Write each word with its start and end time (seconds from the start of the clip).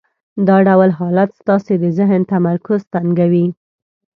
دا 0.47 0.57
ډول 0.67 0.89
حالت 0.99 1.29
ستاسې 1.41 1.73
د 1.83 1.85
ذهن 1.97 2.21
تمرکز 2.33 2.81
تنګوي. 2.93 3.45